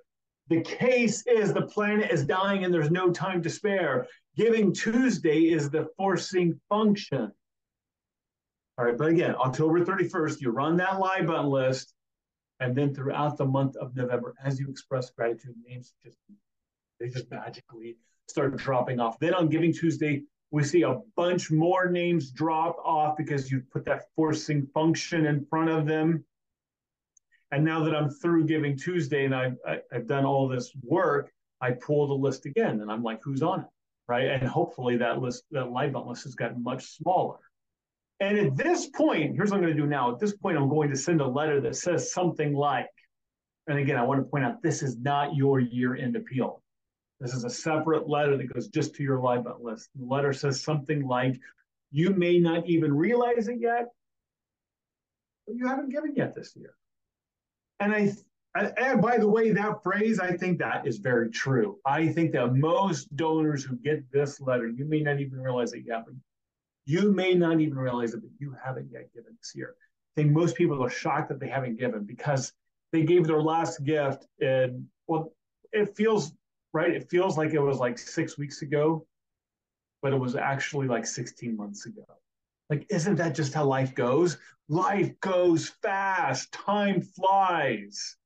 the 0.48 0.62
case 0.62 1.26
is 1.26 1.52
the 1.52 1.66
planet 1.74 2.10
is 2.10 2.24
dying 2.24 2.64
and 2.64 2.72
there's 2.72 2.90
no 2.90 3.10
time 3.10 3.42
to 3.42 3.50
spare. 3.50 4.06
Giving 4.34 4.72
Tuesday 4.72 5.40
is 5.56 5.68
the 5.68 5.86
forcing 5.98 6.58
function. 6.70 7.30
All 8.78 8.86
right, 8.86 8.96
but 8.96 9.08
again, 9.08 9.34
October 9.36 9.84
31st, 9.84 10.40
you 10.40 10.50
run 10.50 10.76
that 10.78 10.98
LYBUNT 10.98 11.48
list, 11.48 11.94
and 12.60 12.74
then 12.74 12.94
throughout 12.94 13.36
the 13.36 13.46
month 13.46 13.76
of 13.76 13.94
November, 13.94 14.34
as 14.42 14.58
you 14.58 14.68
express 14.68 15.10
gratitude, 15.10 15.54
names 15.66 15.92
just 16.04 16.18
they 17.04 17.10
just 17.10 17.30
magically 17.30 17.96
start 18.28 18.56
dropping 18.56 18.98
off. 18.98 19.18
Then 19.18 19.34
on 19.34 19.48
Giving 19.48 19.72
Tuesday, 19.72 20.22
we 20.50 20.64
see 20.64 20.82
a 20.82 21.00
bunch 21.16 21.50
more 21.50 21.90
names 21.90 22.30
drop 22.30 22.76
off 22.82 23.16
because 23.18 23.50
you 23.50 23.62
put 23.72 23.84
that 23.84 24.04
forcing 24.16 24.66
function 24.72 25.26
in 25.26 25.44
front 25.44 25.68
of 25.68 25.86
them. 25.86 26.24
And 27.50 27.62
now 27.62 27.84
that 27.84 27.94
I'm 27.94 28.08
through 28.08 28.46
Giving 28.46 28.76
Tuesday 28.76 29.26
and 29.26 29.34
I've, 29.34 29.56
I've 29.92 30.06
done 30.06 30.24
all 30.24 30.48
this 30.48 30.72
work, 30.82 31.30
I 31.60 31.72
pull 31.72 32.06
the 32.06 32.14
list 32.14 32.46
again 32.46 32.80
and 32.80 32.90
I'm 32.90 33.02
like, 33.02 33.20
who's 33.22 33.42
on 33.42 33.60
it? 33.60 33.66
Right. 34.08 34.26
And 34.26 34.46
hopefully 34.46 34.96
that 34.98 35.20
list, 35.20 35.44
that 35.50 35.66
LYBUNT 35.66 36.06
list 36.06 36.24
has 36.24 36.34
gotten 36.34 36.62
much 36.62 36.84
smaller. 36.84 37.38
And 38.20 38.38
at 38.38 38.56
this 38.56 38.86
point, 38.86 39.34
here's 39.34 39.50
what 39.50 39.56
I'm 39.56 39.62
going 39.62 39.76
to 39.76 39.82
do 39.82 39.88
now. 39.88 40.12
At 40.12 40.20
this 40.20 40.36
point, 40.36 40.56
I'm 40.56 40.68
going 40.68 40.90
to 40.90 40.96
send 40.96 41.20
a 41.20 41.26
letter 41.26 41.60
that 41.62 41.76
says 41.76 42.12
something 42.12 42.54
like, 42.54 42.88
and 43.66 43.78
again, 43.78 43.96
I 43.96 44.04
want 44.04 44.20
to 44.20 44.24
point 44.24 44.44
out 44.44 44.62
this 44.62 44.82
is 44.82 44.98
not 44.98 45.34
your 45.34 45.58
year 45.58 45.96
end 45.96 46.16
appeal. 46.16 46.62
This 47.24 47.32
is 47.32 47.44
a 47.44 47.50
separate 47.50 48.06
letter 48.06 48.36
that 48.36 48.52
goes 48.52 48.68
just 48.68 48.94
to 48.96 49.02
your 49.02 49.18
LYBUNT 49.18 49.62
list. 49.62 49.88
The 49.94 50.04
letter 50.04 50.34
says 50.34 50.60
something 50.60 51.06
like, 51.06 51.40
you 51.90 52.10
may 52.10 52.38
not 52.38 52.66
even 52.66 52.92
realize 52.92 53.48
it 53.48 53.60
yet, 53.60 53.86
but 55.46 55.56
you 55.56 55.66
haven't 55.66 55.88
given 55.88 56.12
yet 56.14 56.34
this 56.34 56.54
year. 56.54 56.74
And 57.80 57.94
I, 57.94 58.12
and 58.76 59.00
by 59.00 59.16
the 59.16 59.26
way, 59.26 59.52
that 59.52 59.82
phrase, 59.82 60.20
I 60.20 60.36
think 60.36 60.58
that 60.58 60.86
is 60.86 60.98
very 60.98 61.30
true. 61.30 61.78
I 61.86 62.08
think 62.08 62.32
that 62.32 62.54
most 62.56 63.16
donors 63.16 63.64
who 63.64 63.76
get 63.76 64.04
this 64.12 64.38
letter, 64.38 64.68
you 64.68 64.84
may 64.84 65.00
not 65.00 65.18
even 65.18 65.40
realize 65.40 65.72
it 65.72 65.84
yet, 65.86 66.04
but 66.04 66.14
you 66.84 67.10
may 67.10 67.32
not 67.32 67.58
even 67.58 67.78
realize 67.78 68.12
it, 68.12 68.20
but 68.20 68.30
you 68.38 68.54
haven't 68.62 68.90
yet 68.92 69.10
given 69.14 69.34
this 69.40 69.52
year. 69.54 69.76
I 70.14 70.20
think 70.20 70.32
most 70.32 70.56
people 70.56 70.84
are 70.84 70.90
shocked 70.90 71.30
that 71.30 71.40
they 71.40 71.48
haven't 71.48 71.78
given 71.78 72.04
because 72.04 72.52
they 72.92 73.02
gave 73.02 73.26
their 73.26 73.40
last 73.40 73.82
gift 73.82 74.26
and 74.42 74.84
well, 75.06 75.32
it 75.72 75.96
feels 75.96 76.34
right. 76.74 76.90
It 76.90 77.08
feels 77.08 77.38
like 77.38 77.54
it 77.54 77.60
was 77.60 77.78
like 77.78 77.96
six 77.98 78.36
weeks 78.36 78.60
ago, 78.60 79.06
but 80.02 80.12
it 80.12 80.18
was 80.18 80.36
actually 80.36 80.88
like 80.88 81.06
16 81.06 81.56
months 81.56 81.86
ago. 81.86 82.04
Like, 82.68 82.86
isn't 82.90 83.14
that 83.16 83.34
just 83.34 83.54
how 83.54 83.64
life 83.64 83.94
goes? 83.94 84.36
Life 84.68 85.18
goes 85.20 85.68
fast, 85.82 86.52
time 86.52 87.00
flies. 87.00 88.16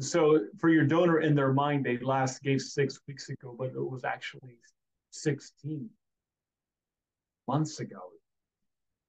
So, 0.00 0.40
for 0.58 0.68
your 0.68 0.84
donor 0.84 1.20
in 1.20 1.36
their 1.36 1.52
mind, 1.52 1.86
they 1.86 1.98
last 1.98 2.42
gave 2.42 2.60
six 2.60 3.00
weeks 3.06 3.28
ago, 3.28 3.54
but 3.56 3.68
it 3.68 3.90
was 3.90 4.02
actually 4.04 4.58
16 5.12 5.88
months 7.46 7.78
ago, 7.78 8.00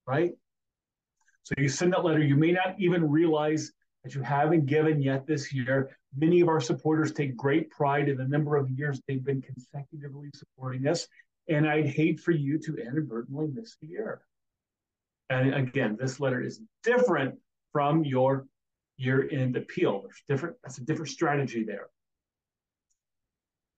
right? 0.05 0.33
So 1.43 1.55
you 1.57 1.69
send 1.69 1.93
that 1.93 2.03
letter, 2.03 2.23
you 2.23 2.35
may 2.35 2.51
not 2.51 2.75
even 2.77 3.09
realize 3.09 3.71
that 4.05 4.13
you 4.13 4.21
haven't 4.21 4.67
given 4.67 5.01
yet 5.01 5.25
this 5.25 5.51
year. 5.51 5.97
Many 6.15 6.39
of 6.39 6.47
our 6.47 6.61
supporters 6.61 7.11
take 7.11 7.35
great 7.35 7.71
pride 7.71 8.07
in 8.07 8.17
the 8.17 8.27
number 8.27 8.55
of 8.55 8.69
years 8.69 9.01
they've 9.07 9.23
been 9.23 9.41
consecutively 9.41 10.29
supporting 10.33 10.87
us. 10.87 11.07
And 11.49 11.67
I'd 11.67 11.87
hate 11.87 12.19
for 12.19 12.31
you 12.31 12.59
to 12.59 12.75
inadvertently 12.75 13.47
miss 13.47 13.75
a 13.83 13.87
year. 13.87 14.21
And 15.31 15.55
again, 15.55 15.97
this 15.99 16.19
letter 16.19 16.39
is 16.39 16.61
different 16.83 17.35
from 17.73 18.05
your 18.05 18.45
year 18.97 19.27
end 19.31 19.57
appeal. 19.57 20.03
There's 20.03 20.21
different, 20.29 20.55
that's 20.63 20.77
a 20.77 20.85
different 20.85 21.09
strategy 21.09 21.63
there. 21.63 21.87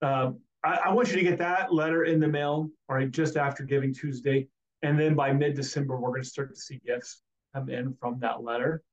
Um, 0.02 0.40
I, 0.62 0.80
I, 0.86 0.92
want 0.92 1.10
you 1.10 1.16
to 1.16 1.24
get 1.24 1.40
that 1.40 1.74
letter 1.74 2.04
in 2.04 2.20
the 2.20 2.28
mail, 2.28 2.70
right, 2.90 3.10
just 3.10 3.38
after 3.38 3.64
Giving 3.64 3.94
Tuesday. 3.94 4.50
And 4.84 5.00
then 5.00 5.16
by 5.16 5.32
mid 5.32 5.56
December, 5.56 5.96
we're 5.96 6.10
going 6.10 6.22
to 6.22 6.28
start 6.28 6.54
to 6.54 6.60
see 6.60 6.82
gifts 6.86 7.22
come 7.56 7.70
in 7.70 7.96
from 8.00 8.20
that 8.20 8.44
letter. 8.44 8.84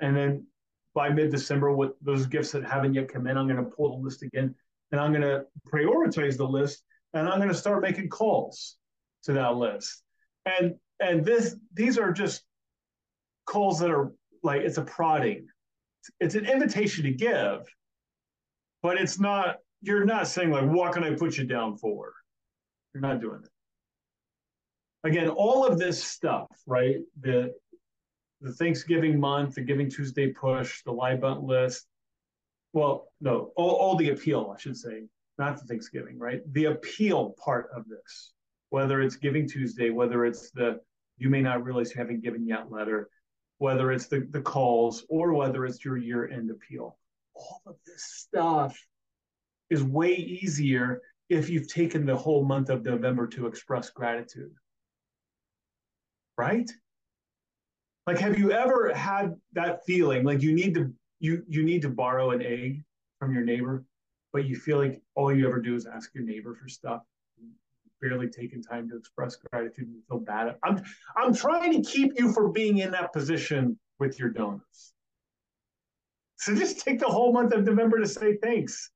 And 0.00 0.16
then 0.16 0.46
by 0.94 1.08
mid 1.10 1.30
December, 1.30 1.72
with 1.72 1.92
those 2.02 2.26
gifts 2.26 2.52
that 2.52 2.64
haven't 2.64 2.94
yet 2.94 3.12
come 3.12 3.26
in, 3.26 3.36
I'm 3.36 3.46
going 3.46 3.62
to 3.62 3.70
pull 3.70 3.96
the 3.96 4.04
list 4.04 4.22
again 4.22 4.54
and 4.90 5.00
I'm 5.00 5.12
going 5.12 5.22
to 5.22 5.44
prioritize 5.72 6.36
the 6.36 6.46
list 6.46 6.82
and 7.14 7.28
I'm 7.28 7.38
going 7.38 7.48
to 7.48 7.54
start 7.54 7.82
making 7.82 8.08
calls 8.08 8.76
to 9.24 9.32
that 9.34 9.56
list. 9.56 10.02
And 10.46 10.74
and 11.00 11.24
this 11.24 11.56
these 11.74 11.98
are 11.98 12.12
just 12.12 12.42
calls 13.46 13.78
that 13.80 13.90
are 13.90 14.12
like 14.42 14.62
it's 14.62 14.78
a 14.78 14.82
prodding. 14.82 15.46
It's 16.20 16.34
an 16.34 16.46
invitation 16.46 17.04
to 17.04 17.12
give, 17.12 17.66
but 18.82 19.00
it's 19.00 19.18
not 19.18 19.56
you're 19.82 20.04
not 20.04 20.26
saying 20.26 20.50
like, 20.50 20.68
what 20.68 20.92
can 20.92 21.04
I 21.04 21.14
put 21.14 21.36
you 21.36 21.44
down 21.44 21.76
for? 21.76 22.12
You're 22.92 23.00
not 23.00 23.20
doing 23.20 23.40
it. 23.44 23.50
Again, 25.04 25.28
all 25.28 25.64
of 25.64 25.78
this 25.78 26.02
stuff, 26.02 26.48
right? 26.66 26.96
The 27.20 27.54
the 28.40 28.52
Thanksgiving 28.52 29.18
month, 29.18 29.56
the 29.56 29.62
Giving 29.62 29.90
Tuesday 29.90 30.32
push, 30.32 30.82
the 30.84 30.92
live 30.92 31.22
list. 31.42 31.86
Well, 32.72 33.08
no, 33.20 33.52
all, 33.56 33.70
all 33.70 33.96
the 33.96 34.10
appeal, 34.10 34.54
I 34.54 34.60
should 34.60 34.76
say, 34.76 35.04
not 35.38 35.58
the 35.58 35.66
Thanksgiving, 35.66 36.18
right? 36.18 36.40
The 36.52 36.66
appeal 36.66 37.34
part 37.42 37.70
of 37.74 37.88
this, 37.88 38.32
whether 38.70 39.00
it's 39.00 39.16
Giving 39.16 39.48
Tuesday, 39.48 39.90
whether 39.90 40.24
it's 40.24 40.50
the 40.50 40.80
you 41.18 41.28
may 41.28 41.42
not 41.42 41.64
realize 41.64 41.90
you 41.90 41.98
haven't 41.98 42.22
given 42.22 42.46
yet 42.46 42.70
letter, 42.70 43.08
whether 43.58 43.90
it's 43.90 44.06
the, 44.06 44.26
the 44.30 44.40
calls, 44.40 45.04
or 45.08 45.32
whether 45.34 45.66
it's 45.66 45.84
your 45.84 45.96
year 45.96 46.28
end 46.28 46.50
appeal. 46.50 46.96
All 47.34 47.62
of 47.66 47.76
this 47.84 48.04
stuff 48.04 48.78
is 49.68 49.82
way 49.82 50.14
easier 50.14 51.02
if 51.28 51.50
you've 51.50 51.68
taken 51.68 52.06
the 52.06 52.16
whole 52.16 52.44
month 52.44 52.70
of 52.70 52.84
November 52.84 53.26
to 53.26 53.46
express 53.46 53.90
gratitude. 53.90 54.52
Right? 56.36 56.70
Like 58.08 58.20
have 58.20 58.38
you 58.38 58.52
ever 58.52 58.90
had 58.94 59.36
that 59.52 59.84
feeling 59.84 60.24
like 60.24 60.40
you 60.40 60.54
need 60.54 60.72
to 60.76 60.90
you 61.20 61.42
you 61.46 61.62
need 61.62 61.82
to 61.82 61.90
borrow 61.90 62.30
an 62.30 62.40
egg 62.40 62.82
from 63.18 63.34
your 63.34 63.44
neighbor, 63.44 63.84
but 64.32 64.46
you 64.46 64.56
feel 64.56 64.78
like 64.78 65.02
all 65.14 65.30
you 65.30 65.46
ever 65.46 65.60
do 65.60 65.74
is 65.74 65.84
ask 65.86 66.14
your 66.14 66.24
neighbor 66.24 66.54
for 66.54 66.68
stuff? 66.68 67.02
barely 68.00 68.28
taking 68.28 68.62
time 68.62 68.88
to 68.88 68.96
express 68.96 69.36
gratitude 69.36 69.88
and 69.88 70.02
feel 70.08 70.20
bad. 70.20 70.54
I'm 70.62 70.82
I'm 71.18 71.34
trying 71.34 71.82
to 71.82 71.82
keep 71.82 72.18
you 72.18 72.32
from 72.32 72.52
being 72.52 72.78
in 72.78 72.92
that 72.92 73.12
position 73.12 73.78
with 73.98 74.18
your 74.18 74.30
donors. 74.30 74.92
So 76.36 76.54
just 76.54 76.80
take 76.80 77.00
the 77.00 77.08
whole 77.08 77.32
month 77.32 77.52
of 77.52 77.64
November 77.64 77.98
to 77.98 78.06
say 78.06 78.36
thanks. 78.36 78.90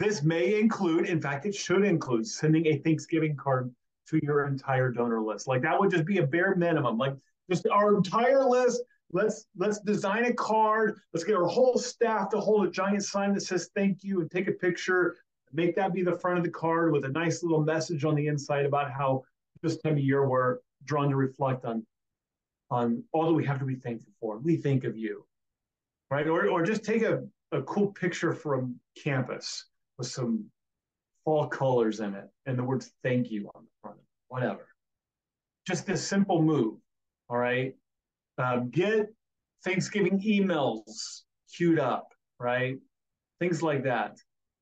This 0.00 0.24
may 0.24 0.58
include, 0.58 1.06
in 1.06 1.20
fact, 1.20 1.46
it 1.46 1.54
should 1.54 1.84
include 1.84 2.26
sending 2.26 2.66
a 2.66 2.78
Thanksgiving 2.78 3.36
card 3.36 3.72
to 4.08 4.18
your 4.24 4.46
entire 4.46 4.90
donor 4.90 5.20
list. 5.20 5.46
Like 5.46 5.62
that 5.62 5.78
would 5.78 5.90
just 5.90 6.06
be 6.06 6.18
a 6.18 6.26
bare 6.26 6.56
minimum. 6.56 6.98
Like 6.98 7.14
just 7.50 7.66
our 7.68 7.96
entire 7.96 8.44
list. 8.44 8.82
Let's 9.12 9.46
let's 9.56 9.80
design 9.80 10.24
a 10.26 10.32
card. 10.32 11.00
Let's 11.12 11.24
get 11.24 11.36
our 11.36 11.46
whole 11.46 11.76
staff 11.76 12.30
to 12.30 12.40
hold 12.40 12.66
a 12.66 12.70
giant 12.70 13.04
sign 13.04 13.34
that 13.34 13.40
says 13.40 13.70
thank 13.74 14.04
you 14.04 14.20
and 14.20 14.30
take 14.30 14.48
a 14.48 14.52
picture. 14.52 15.16
Make 15.52 15.74
that 15.74 15.92
be 15.92 16.02
the 16.02 16.16
front 16.16 16.38
of 16.38 16.44
the 16.44 16.50
card 16.50 16.92
with 16.92 17.04
a 17.04 17.08
nice 17.08 17.42
little 17.42 17.64
message 17.64 18.04
on 18.04 18.14
the 18.14 18.28
inside 18.28 18.66
about 18.66 18.92
how 18.92 19.24
this 19.62 19.78
time 19.78 19.94
of 19.94 19.98
year 19.98 20.28
we're 20.28 20.58
drawn 20.84 21.10
to 21.10 21.16
reflect 21.16 21.64
on 21.64 21.84
on 22.70 23.02
all 23.12 23.26
that 23.26 23.34
we 23.34 23.44
have 23.44 23.58
to 23.58 23.64
be 23.64 23.74
thankful 23.74 24.12
for. 24.20 24.38
We 24.38 24.56
think 24.56 24.84
of 24.84 24.96
you, 24.96 25.26
right? 26.08 26.28
Or 26.28 26.48
or 26.48 26.62
just 26.62 26.84
take 26.84 27.02
a, 27.02 27.24
a 27.50 27.62
cool 27.62 27.88
picture 27.88 28.32
from 28.32 28.76
campus 28.96 29.66
with 29.98 30.06
some 30.06 30.44
fall 31.24 31.48
colors 31.48 31.98
in 32.00 32.14
it 32.14 32.28
and 32.46 32.56
the 32.56 32.62
words 32.62 32.92
thank 33.02 33.30
you 33.30 33.50
on 33.54 33.64
the 33.64 33.70
front, 33.82 33.98
whatever. 34.28 34.68
Just 35.66 35.84
this 35.84 36.06
simple 36.06 36.40
move, 36.40 36.78
all 37.30 37.38
right? 37.38 37.74
Uh, 38.36 38.58
get 38.70 39.06
Thanksgiving 39.64 40.20
emails 40.20 41.22
queued 41.54 41.78
up, 41.78 42.12
right? 42.38 42.76
Things 43.38 43.62
like 43.62 43.84
that. 43.84 44.18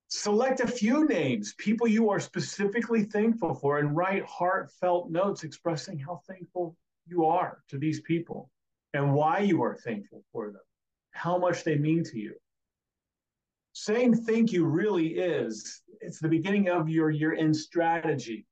Select 0.07 0.61
a 0.61 0.67
few 0.67 1.07
names, 1.09 1.55
people 1.59 1.89
you 1.89 2.11
are 2.11 2.21
specifically 2.21 3.03
thankful 3.03 3.55
for, 3.55 3.79
and 3.79 3.97
write 3.97 4.25
heartfelt 4.25 5.11
notes 5.11 5.43
expressing 5.43 5.99
how 5.99 6.21
thankful 6.29 6.77
you 7.07 7.25
are 7.25 7.59
to 7.71 7.79
these 7.79 8.01
people 8.03 8.51
and 8.95 9.13
why 9.13 9.41
you 9.41 9.63
are 9.63 9.77
thankful 9.77 10.23
for 10.33 10.47
them, 10.47 10.63
how 11.11 11.37
much 11.39 11.65
they 11.65 11.77
mean 11.77 12.05
to 12.05 12.19
you 12.19 12.35
saying 13.79 14.13
thank 14.13 14.51
you 14.51 14.67
really 14.67 15.07
is 15.07 15.83
it's 16.01 16.19
the 16.19 16.29
beginning 16.29 16.69
of 16.69 16.89
your 16.89 17.11
year 17.11 17.33
end 17.33 17.57
strategy 17.57 18.45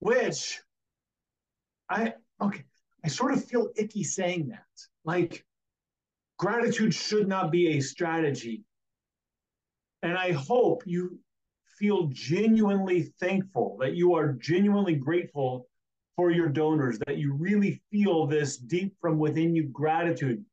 which 0.00 0.60
i 1.88 2.12
okay 2.40 2.64
i 3.04 3.08
sort 3.08 3.32
of 3.32 3.44
feel 3.44 3.70
icky 3.76 4.04
saying 4.04 4.48
that 4.48 4.66
like 5.04 5.44
gratitude 6.38 6.94
should 6.94 7.28
not 7.28 7.50
be 7.50 7.76
a 7.76 7.80
strategy 7.80 8.64
and 10.02 10.16
i 10.16 10.32
hope 10.32 10.82
you 10.86 11.18
feel 11.80 12.08
genuinely 12.08 13.02
thankful 13.18 13.78
that 13.80 13.94
you 13.94 14.14
are 14.14 14.32
genuinely 14.34 14.94
grateful 14.94 15.66
for 16.20 16.30
your 16.30 16.50
donors, 16.50 16.98
that 17.06 17.16
you 17.16 17.32
really 17.32 17.80
feel 17.90 18.26
this 18.26 18.58
deep 18.58 18.94
from 19.00 19.18
within 19.18 19.56
you 19.56 19.62
gratitude, 19.62 20.44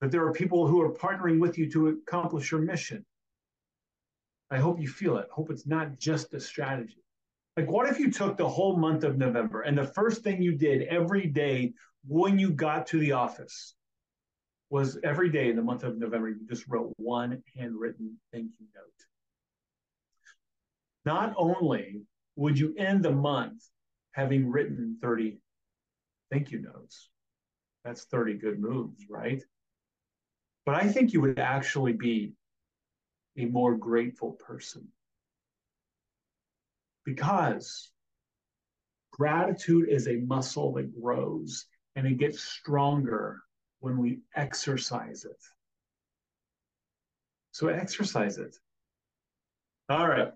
that 0.00 0.12
there 0.12 0.24
are 0.24 0.32
people 0.32 0.68
who 0.68 0.80
are 0.80 0.94
partnering 0.94 1.40
with 1.40 1.58
you 1.58 1.68
to 1.68 1.88
accomplish 1.88 2.52
your 2.52 2.60
mission. 2.60 3.04
I 4.48 4.58
hope 4.58 4.80
you 4.80 4.86
feel 4.86 5.16
it. 5.16 5.26
Hope 5.32 5.50
it's 5.50 5.66
not 5.66 5.98
just 5.98 6.34
a 6.34 6.38
strategy. 6.38 7.02
Like, 7.60 7.70
what 7.70 7.90
if 7.90 7.98
you 7.98 8.10
took 8.10 8.38
the 8.38 8.48
whole 8.48 8.78
month 8.78 9.04
of 9.04 9.18
November 9.18 9.60
and 9.60 9.76
the 9.76 9.86
first 9.86 10.22
thing 10.22 10.40
you 10.40 10.56
did 10.56 10.88
every 10.88 11.26
day 11.26 11.74
when 12.08 12.38
you 12.38 12.52
got 12.52 12.86
to 12.86 12.98
the 12.98 13.12
office 13.12 13.74
was 14.70 14.98
every 15.04 15.28
day 15.28 15.50
in 15.50 15.56
the 15.56 15.62
month 15.62 15.82
of 15.82 15.98
November, 15.98 16.30
you 16.30 16.38
just 16.48 16.66
wrote 16.68 16.94
one 16.96 17.42
handwritten 17.54 18.16
thank 18.32 18.46
you 18.58 18.66
note? 18.74 18.84
Not 21.04 21.34
only 21.36 22.00
would 22.34 22.58
you 22.58 22.74
end 22.78 23.02
the 23.02 23.12
month 23.12 23.62
having 24.12 24.50
written 24.50 24.96
30 25.02 25.36
thank 26.30 26.50
you 26.50 26.62
notes, 26.62 27.10
that's 27.84 28.04
30 28.04 28.38
good 28.38 28.58
moves, 28.58 29.04
right? 29.10 29.42
But 30.64 30.76
I 30.76 30.88
think 30.88 31.12
you 31.12 31.20
would 31.20 31.38
actually 31.38 31.92
be 31.92 32.32
a 33.36 33.44
more 33.44 33.76
grateful 33.76 34.32
person. 34.32 34.88
Because 37.04 37.90
gratitude 39.12 39.88
is 39.88 40.08
a 40.08 40.16
muscle 40.16 40.72
that 40.74 41.00
grows 41.00 41.66
and 41.96 42.06
it 42.06 42.18
gets 42.18 42.40
stronger 42.42 43.40
when 43.80 43.98
we 43.98 44.20
exercise 44.36 45.24
it. 45.24 45.42
So 47.52 47.68
exercise 47.68 48.38
it. 48.38 48.56
All 49.88 50.08
right. 50.08 50.32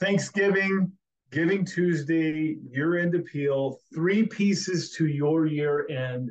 Thanksgiving, 0.00 0.92
Giving 1.30 1.62
Tuesday, 1.62 2.56
year 2.70 2.98
end 2.98 3.14
appeal, 3.14 3.78
three 3.94 4.26
pieces 4.26 4.92
to 4.92 5.06
your 5.06 5.44
year 5.44 5.86
end. 5.90 6.30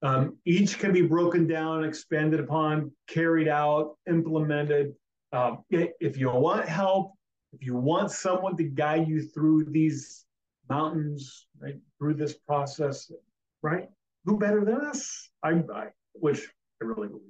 Um, 0.00 0.38
each 0.46 0.78
can 0.78 0.94
be 0.94 1.02
broken 1.02 1.46
down, 1.46 1.84
expanded 1.84 2.40
upon, 2.40 2.90
carried 3.06 3.48
out, 3.48 3.96
implemented. 4.08 4.94
Um, 5.32 5.58
if 5.70 6.16
you 6.16 6.30
want 6.30 6.66
help, 6.66 7.17
if 7.52 7.64
you 7.64 7.74
want 7.74 8.10
someone 8.10 8.56
to 8.56 8.64
guide 8.64 9.08
you 9.08 9.22
through 9.22 9.64
these 9.64 10.26
mountains, 10.68 11.46
right, 11.60 11.76
through 11.98 12.14
this 12.14 12.34
process, 12.34 13.10
right, 13.62 13.88
who 14.24 14.38
better 14.38 14.64
than 14.64 14.80
us? 14.82 15.30
I, 15.42 15.62
I 15.74 15.88
which 16.12 16.48
I 16.82 16.84
really 16.84 17.08
believe. 17.08 17.22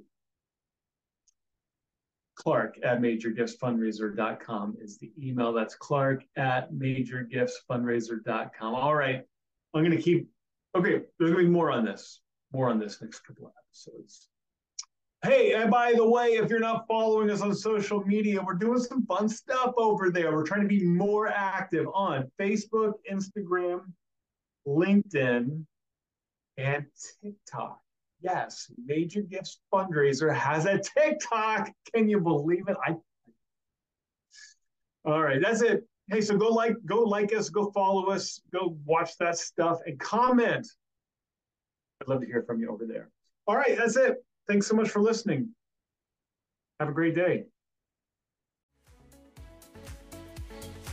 Clark 2.36 2.78
at 2.84 3.00
majorgiftsfundraiser.com 3.00 4.76
is 4.80 4.98
the 4.98 5.10
email. 5.20 5.52
That's 5.52 5.74
Clark 5.74 6.22
at 6.36 6.72
majorgiftsfundraiser.com. 6.72 8.74
All 8.74 8.94
right. 8.94 9.22
I'm 9.74 9.84
going 9.84 9.96
to 9.96 10.02
keep, 10.02 10.28
okay, 10.74 11.02
there's 11.18 11.32
going 11.32 11.44
to 11.44 11.48
be 11.48 11.48
more 11.48 11.70
on 11.70 11.84
this, 11.84 12.20
more 12.52 12.70
on 12.70 12.78
this 12.78 13.02
next 13.02 13.20
couple 13.20 13.46
of 13.46 13.52
episodes. 13.66 14.28
Hey, 15.24 15.54
and 15.54 15.68
by 15.68 15.94
the 15.94 16.08
way, 16.08 16.34
if 16.34 16.48
you're 16.48 16.60
not 16.60 16.86
following 16.86 17.28
us 17.28 17.40
on 17.40 17.52
social 17.52 18.04
media, 18.04 18.40
we're 18.40 18.54
doing 18.54 18.78
some 18.78 19.04
fun 19.04 19.28
stuff 19.28 19.74
over 19.76 20.10
there. 20.10 20.32
We're 20.32 20.46
trying 20.46 20.62
to 20.62 20.68
be 20.68 20.84
more 20.84 21.26
active 21.26 21.86
on 21.92 22.30
Facebook, 22.40 22.92
Instagram, 23.10 23.80
LinkedIn, 24.64 25.64
and 26.56 26.86
TikTok. 27.20 27.80
Yes, 28.20 28.70
Major 28.84 29.22
Gifts 29.22 29.60
Fundraiser 29.72 30.32
has 30.32 30.66
a 30.66 30.78
TikTok. 30.78 31.72
Can 31.92 32.08
you 32.08 32.20
believe 32.20 32.68
it? 32.68 32.76
I 32.84 32.94
All 35.04 35.22
right, 35.22 35.40
that's 35.42 35.62
it. 35.62 35.84
Hey, 36.08 36.20
so 36.20 36.36
go 36.36 36.48
like 36.48 36.76
go 36.86 37.02
like 37.02 37.32
us, 37.32 37.48
go 37.48 37.72
follow 37.72 38.06
us, 38.06 38.40
go 38.52 38.78
watch 38.84 39.16
that 39.18 39.36
stuff 39.36 39.80
and 39.84 39.98
comment. 39.98 40.66
I'd 42.00 42.08
love 42.08 42.20
to 42.20 42.26
hear 42.26 42.44
from 42.44 42.60
you 42.60 42.70
over 42.70 42.86
there. 42.86 43.10
All 43.46 43.56
right, 43.56 43.76
that's 43.76 43.96
it. 43.96 44.16
Thanks 44.48 44.66
so 44.66 44.74
much 44.74 44.88
for 44.88 45.00
listening. 45.00 45.50
Have 46.80 46.88
a 46.88 46.92
great 46.92 47.14
day. 47.14 47.44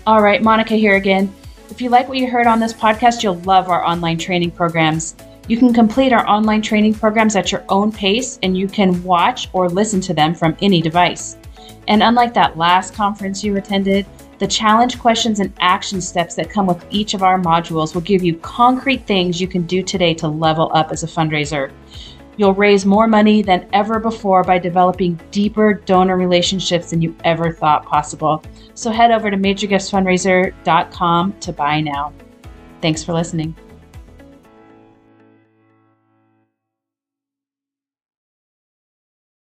All 0.06 0.22
right, 0.22 0.44
Monica 0.44 0.76
here 0.76 0.96
again. 0.96 1.34
If 1.70 1.82
you 1.82 1.90
like 1.90 2.08
what 2.10 2.18
you 2.18 2.30
heard 2.30 2.48
on 2.48 2.60
this 2.60 2.74
podcast, 2.74 3.24
you'll 3.24 3.40
love 3.40 3.70
our 3.70 3.84
online 3.84 4.18
training 4.18 4.52
programs. 4.52 5.16
You 5.48 5.58
can 5.58 5.74
complete 5.74 6.12
our 6.12 6.28
online 6.28 6.62
training 6.62 6.96
programs 6.96 7.36
at 7.36 7.52
your 7.52 7.64
own 7.70 7.92
pace 7.92 8.40
and 8.44 8.58
you 8.58 8.68
can 8.68 9.02
watch 9.04 9.48
or 9.54 9.70
listen 9.70 10.02
to 10.02 10.14
them 10.14 10.36
from 10.36 10.58
any 10.62 10.82
device. 10.82 11.38
And 11.88 12.04
unlike 12.04 12.34
that 12.34 12.58
last 12.58 12.94
conference 12.94 13.44
you 13.44 13.56
attended, 13.58 14.06
the 14.38 14.48
challenge 14.48 15.00
questions 15.00 15.40
and 15.40 15.54
action 15.60 16.02
steps 16.02 16.36
that 16.36 16.50
come 16.50 16.66
with 16.66 16.86
each 16.90 17.14
of 17.14 17.24
our 17.24 17.40
modules 17.40 17.94
will 17.94 18.02
give 18.02 18.24
you 18.24 18.36
concrete 18.38 19.08
things 19.08 19.40
you 19.40 19.48
can 19.48 19.64
do 19.64 19.82
today 19.82 20.14
to 20.16 20.28
level 20.28 20.72
up 20.74 20.92
as 20.92 21.04
a 21.04 21.08
fundraiser. 21.08 21.72
You'll 22.38 22.54
raise 22.54 22.86
more 22.86 23.08
money 23.08 23.42
than 23.42 23.68
ever 23.74 24.00
before 24.00 24.44
by 24.44 24.60
developing 24.60 25.20
deeper 25.32 25.74
donor 25.74 26.18
relationships 26.18 26.90
than 26.90 27.02
you 27.02 27.16
ever 27.24 27.52
thought 27.52 27.86
possible. 27.86 28.44
So 28.74 28.92
head 28.92 29.12
over 29.12 29.32
to 29.32 29.38
majorgiftsfundraiser.com 29.38 31.40
to 31.40 31.54
buy 31.54 31.82
now. 31.82 32.14
Thanks 32.82 33.04
for 33.04 33.14
listening. 33.14 33.56